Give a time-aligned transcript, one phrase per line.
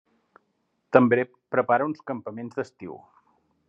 [0.97, 1.27] També
[1.57, 3.01] prepara uns campaments d'estiu.